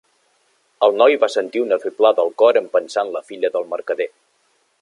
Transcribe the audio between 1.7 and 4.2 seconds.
fiblada al cor en pensar en la filla del mercader.